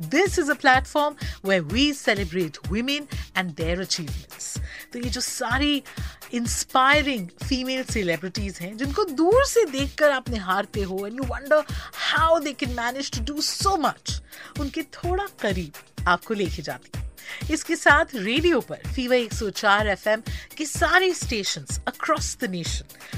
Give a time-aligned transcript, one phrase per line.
[0.00, 1.14] This is a platform
[1.48, 4.56] where we celebrate women and their achievements
[4.92, 5.82] तो ये जो सारी
[6.34, 11.64] इंस्पायरिंग फीमेल सेलिब्रिटीज हैं, जिनको दूर से देखकर आप निहारते हो and you wonder
[12.10, 14.20] how they can manage to do so much
[14.60, 17.06] उनके थोड़ा करीब आपको लेके जाती हूँ।
[17.52, 20.22] इसके साथ रेडियो पर फीवर 104 एफएम
[20.56, 23.17] के सारे स्टेशंस अक्रॉस द नेशन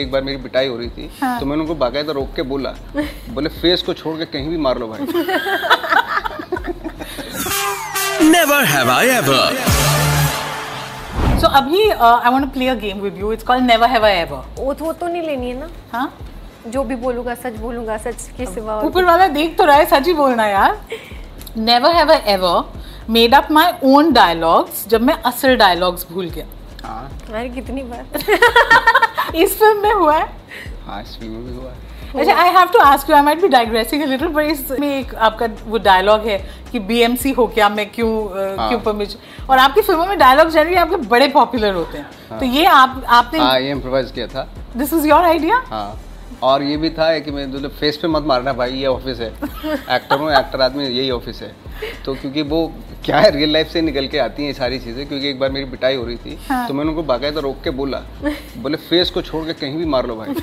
[0.00, 2.70] एक बार मेरी पिटाई हो रही थी हाँ। तो मैंने उनको बाकायदा रोक के बोला
[3.34, 5.06] बोले फेस को छोड़ के कहीं भी मार लो भाई।
[8.32, 9.44] Never have I ever.
[11.42, 14.12] So अभी I want to play a game with you it's called never have I
[14.16, 15.68] ever वो तो तो नहीं लेनी है ना?
[15.92, 16.12] हाँ?
[16.68, 20.06] जो भी बोलूँगा सच बोलूँगा सच के सिवा ऊपर वाला देख तो रहा है सच
[20.06, 20.76] ही बोलना यार।
[21.56, 22.62] Never have I ever
[23.10, 26.44] made up my own dialogues जब मैं असल डायलॉग्स भूल गया।
[26.84, 28.04] हाँ अरे कितनी बार।
[29.34, 30.28] इस फ़िल्म में हुआ है?
[30.86, 31.82] हाँ इस फ़िल्म में भी हुआ है।
[32.14, 35.14] अच्छा I have to ask you I might be digressing a little but इसमें एक
[35.28, 36.36] आपका वो डायलॉग है
[36.72, 38.12] कि बीएमसी हो क्या मैं क्यों
[38.58, 42.44] हाँ। क्यों परमिशन और आपकी फ़िल्मों में डायलॉग जनरली आपके बड़े पॉपुलर होते हैं। तो
[42.46, 45.98] ये आप हाँ आपने ये इम्प्रोवाइज किया था। दिस इज़ योर आइडिया हाँ।
[46.44, 49.28] और ये भी था कि मैं मतलब फेस पे मत मारना भाई ये ऑफ़िस है
[49.96, 51.52] एक्टर हूँ एक्टर आदमी यही ऑफ़िस है
[52.04, 52.66] तो क्योंकि वो
[53.04, 55.66] क्या है रियल लाइफ से निकल के आती हैं सारी चीज़ें क्योंकि एक बार मेरी
[55.70, 58.02] पिटाई हो रही थी हाँ। तो मैंने उनको बाकायदा रोक के बोला
[58.62, 60.34] बोले फेस को छोड़ के कहीं भी मार लो भाई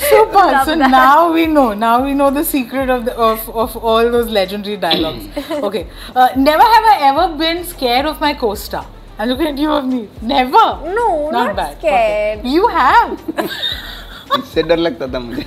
[0.00, 0.62] Super.
[0.64, 1.74] So now we know.
[1.74, 5.24] Now we know the secret of the of, of all those legendary dialogues.
[5.68, 5.86] okay.
[6.14, 8.86] Uh, never have I ever been scared of my co-star.
[9.18, 9.86] And look at you of.
[10.22, 10.64] Never.
[10.96, 11.78] No, not not bad.
[11.78, 12.38] scared.
[12.40, 12.48] Okay.
[12.48, 13.16] You have.
[14.38, 15.44] इससे डर लगता था मुझे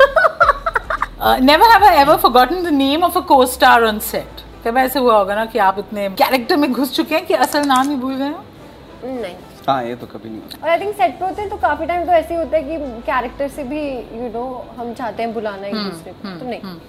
[1.21, 4.39] Uh, never have I ever forgotten the name of a co-star on set.
[4.65, 7.63] कब ऐसे हुआ होगा ना कि आप इतने कैरेक्टर में घुस चुके हैं कि असल
[7.67, 8.41] नाम ही भूल गए हो
[9.21, 9.35] नहीं
[9.67, 11.85] हाँ ये तो कभी नहीं हुआ और आई थिंक सेट पे होते हैं तो काफ़ी
[11.85, 13.81] टाइम तो ऐसे ही होता है कि कैरेक्टर से भी
[14.21, 14.43] यू नो
[14.77, 16.79] हम चाहते हैं बुलाना एक दूसरे को तो नहीं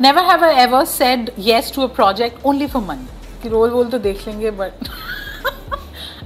[0.00, 3.08] Never have I ever said yes to a project only for money.
[3.42, 4.88] कि रोल वोल तो देख लेंगे but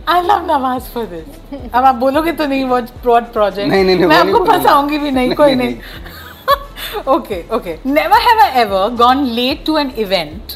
[0.09, 3.97] I love Nawaz for this अब आप बोलोगे तो नहीं वो ब्रॉड प्रोजेक्ट नहीं, नहीं,
[3.97, 5.77] नहीं, मैं आपको फंसाऊँगी भी नहीं कोई नहीं,
[7.15, 10.53] okay okay never have I ever gone late to an event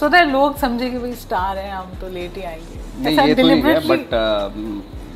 [0.00, 3.34] so that लोग समझे कि भाई स्टार है हम तो लेट ही आएँगे नहीं ये
[3.34, 4.14] तो नहीं है बट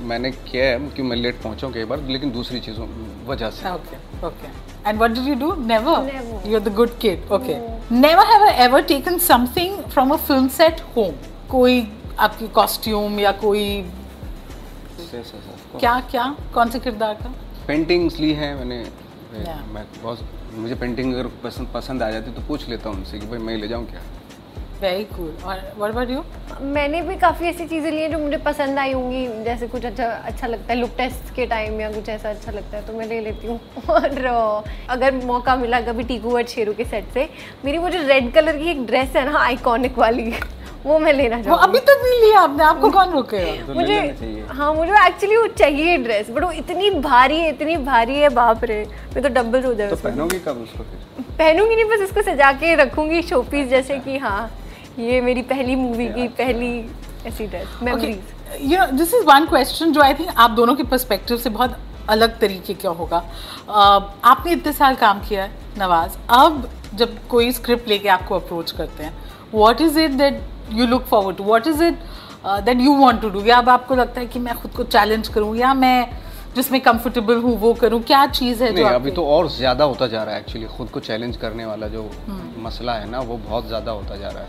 [0.08, 2.86] मैंने किया है कि मैं लेट पहुँचा कई बार लेकिन दूसरी चीज़ों
[3.28, 4.50] वजह से Okay, okay.
[4.86, 5.48] And what did you do?
[5.70, 5.94] Never.
[6.04, 6.36] Never.
[6.50, 7.24] You're the good kid.
[7.30, 7.56] Okay.
[7.90, 11.16] Never have I ever taken something from a film set home.
[11.50, 11.80] कोई
[12.20, 13.64] आपकी कॉस्ट्यूम या कोई
[15.80, 16.24] क्या क्या?
[16.54, 17.32] कौन से किरदार का?
[17.66, 19.60] पेंटिंग्स ली है मैंने। Yeah.
[19.74, 20.20] मैं बहुत
[20.54, 23.56] मुझे पेंटिंग अगर पसंद पसंद आ जाती तो पूछ लेता हूँ उनसे कि भाई मैं
[23.56, 24.00] ले जाऊँ क्या?
[24.80, 26.22] वेरी कूल और व्हाट अबाउट यू
[26.74, 30.06] मैंने भी काफ़ी ऐसी चीज़ें ली हैं जो मुझे पसंद आई होंगी। जैसे कुछ अच्छा
[30.30, 33.06] अच्छा लगता है लुक टेस्ट के टाइम या कुछ ऐसा अच्छा लगता है तो मैं
[33.06, 37.28] ले लेती हूँ। और अगर मौका मिला कभी टीकू और शेरू के सेट से
[37.64, 40.30] मेरी वो जो रेड कलर की एक ड्रेस है ना आइकॉनिक वाली
[40.84, 44.46] वो मैं लेना वो चाहूँगी। अभी तक नहीं लिया आपने आपको कौन रोकेगा तो मुझे
[44.50, 48.64] हाँ मुझे एक्चुअली वो चाहिए ड्रेस बट वो इतनी भारी है इतनी भारी है बाप
[48.64, 48.78] रे।
[49.14, 51.24] मैं तो डबल हो जाए तो पहनोगे कब उसको फिर?
[51.38, 54.50] पहनूँगी नहीं बस इसको सजा के रखूँगी शोपीस जैसे कि हाँ
[54.98, 56.70] ये मेरी पहली मूवी की पहली
[57.26, 60.82] ऐसी dress memories you know this is one question जो आई थिंक आप दोनों के
[60.92, 61.76] पर्सपेक्टिव से बहुत
[62.08, 67.50] अलग तरीके का होगा। uh, आपने इतने साल काम किया है नवाज़। अब जब कोई
[67.52, 69.12] स्क्रिप्ट लेके आपको अप्रोच करते हैं
[69.54, 70.40] what is it that
[70.72, 71.98] you look forward to what is it
[72.46, 75.28] that you want to do या अब आपको लगता है कि मैं खुद को चैलेंज
[75.28, 76.08] करूँ या मैं
[76.56, 78.00] जिसमें कंफर्टेबल हूँ वो करूँ?
[78.02, 80.66] क्या चीज़ है जो नहीं आपके- अभी तो और ज़्यादा होता जा रहा है एक्चुअली
[80.66, 82.10] खुद को चैलेंज करने वाला जो
[82.62, 84.48] मसला है ना वो बहुत ज़्यादा होता जा रहा है।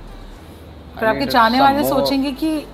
[0.95, 2.65] पर आपके चाहने वाले सोचेंगे कि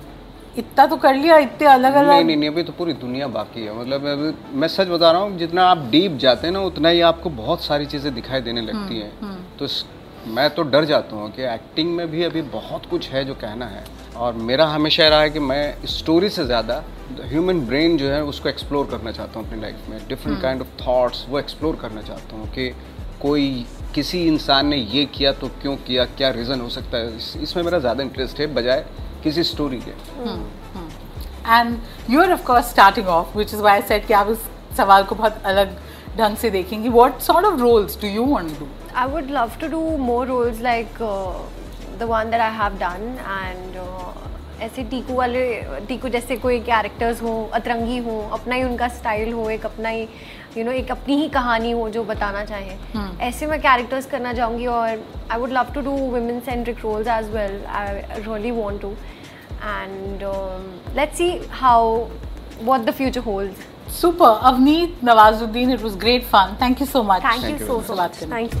[0.58, 3.64] इतना तो कर लिया इतने अलग नहीं अलग नहीं नहीं अभी तो पूरी दुनिया बाकी
[3.64, 7.00] है। मतलब मैं सच बता रहा हूँ जितना आप डीप जाते हैं ना उतना ही
[7.00, 9.12] आपको बहुत सारी चीज़ें दिखाई देने लगती हैं।
[9.58, 9.84] तो इस-
[10.26, 13.66] मैं तो डर जाता हूँ कि एक्टिंग में भी अभी बहुत कुछ है जो कहना
[13.66, 13.84] है।
[14.16, 16.82] और मेरा हमेशा रहा है कि मैं स्टोरी से ज़्यादा
[17.22, 20.68] ह्यूमन ब्रेन जो है उसको एक्सप्लोर करना चाहता हूँ अपनी लाइफ में। डिफरेंट काइंड ऑफ़
[20.80, 22.68] थाट्स वो एक्सप्लोर करना चाहता हूँ कि
[23.22, 27.16] कोई किसी इंसान ने ये किया तो क्यों किया क्या रीज़न हो सकता है?
[27.16, 28.84] इस, इसमें मेरा ज़्यादा इंटरेस्ट है बजाय
[29.22, 29.90] किसी स्टोरी के।
[31.48, 31.78] And
[32.10, 35.04] you are of course starting off which is why I said कि आप इस सवाल
[35.04, 35.78] को बहुत अलग
[36.18, 39.56] ढंग से देखेंगी। What sort of roles do you want to do I would love
[39.62, 41.32] to do more roles like uh,
[42.02, 43.02] the one that I have done
[43.32, 44.14] and uh,
[44.62, 45.42] ऐसे टीकू वाले
[45.88, 50.00] टीकू जैसे कोई कैरेक्टर्स हो अतरंगी हो अपना ही उनका स्टाइल हो एक अपना ही
[50.00, 50.08] यू
[50.54, 54.32] you नो know, एक अपनी ही कहानी हो जो बताना चाहें। ऐसे मैं कैरेक्टर्स करना
[54.32, 58.82] चाहूँगी और I would love to do women centric roles as well I really want
[58.82, 58.90] to
[59.62, 60.22] and
[60.96, 61.30] let's see
[61.60, 61.96] how
[62.62, 64.38] what the future holds Super.
[64.42, 66.56] Avneet Nawazuddin, it was great fun.
[66.56, 67.22] Thank you so much.
[67.22, 68.12] Thank, Thank you, so, so much.
[68.12, 68.60] Thank you.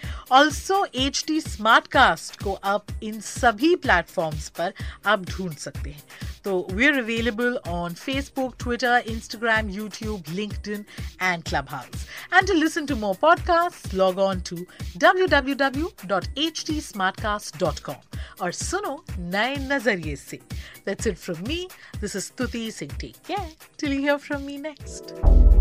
[0.31, 4.73] Also H T Smartcast को आप इन सभी platforms पर
[5.05, 6.03] आप ढूंढ सकते हैं।
[6.43, 10.85] So we're available on Facebook, Twitter, Instagram, YouTube, LinkedIn,
[11.19, 12.07] and Clubhouse.
[12.31, 14.65] And to listen to more podcasts, log on to
[14.97, 17.95] www.htsmartcast.com
[18.39, 20.39] or suno nine nazariye se.
[20.83, 21.67] That's it from me.
[21.99, 22.89] This is Tuti Singh.
[22.97, 23.47] Take care
[23.77, 25.13] till you hear from me next.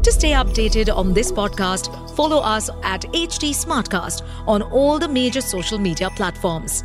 [0.02, 5.42] To stay updated on this podcast, follow us at HT Smartcast on all the major
[5.42, 6.84] social media platforms.